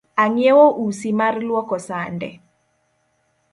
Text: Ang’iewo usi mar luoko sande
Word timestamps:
Ang’iewo 0.23 0.63
usi 0.85 1.09
mar 1.19 1.35
luoko 1.47 1.75
sande 1.87 2.29